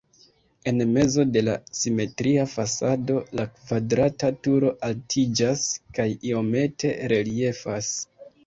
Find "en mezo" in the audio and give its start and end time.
0.69-1.25